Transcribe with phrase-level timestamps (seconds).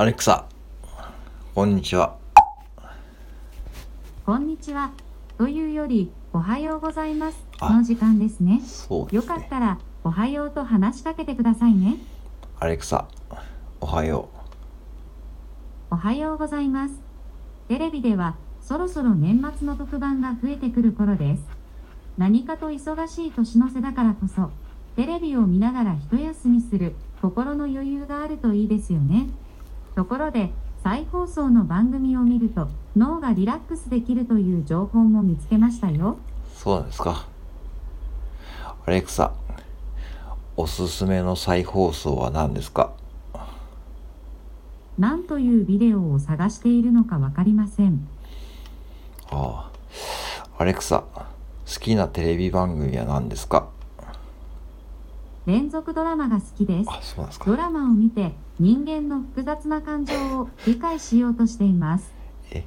[0.00, 0.46] アレクサ、
[1.54, 2.16] こんにちは。
[4.24, 4.92] こんにちは。
[5.36, 7.46] というより、おはようございます。
[7.58, 8.62] あの時間ですね。
[8.64, 9.16] そうですね。
[9.16, 11.98] よかったら、おはようと話しかけてくださいね。
[12.58, 13.08] アレクサ、
[13.82, 14.30] おはよ
[15.90, 16.94] おはようございます。
[17.68, 21.42] テレビでは、そろそろ年末の特番が増えてくる頃です。
[22.16, 24.50] 何かと忙しい年の瀬だからこそ、
[24.96, 29.28] テレビを見ながら一休みする心の余裕があるといいですよね。
[30.00, 30.48] ところで、
[30.82, 36.16] 再放送の番組を見ると脳がリラックスできるという情報も見つけましたよ。
[36.56, 36.58] う。
[36.58, 37.26] そうなんですか。
[38.86, 39.34] アレクサ、
[40.56, 42.92] おすすめの再放送は何ですか？
[44.98, 48.08] 何というビデオを探しているのかわかりません。
[49.30, 50.62] ああ。
[50.62, 51.26] アレクサ、好
[51.78, 53.68] きなテレビ番組は何ですか？
[55.46, 56.90] 連続ドラマが好きです。
[56.90, 57.46] あ、そうなんですか。
[57.46, 62.12] ドラマを見て人間の複雑な感情を理解しようとしています。
[62.52, 62.64] え、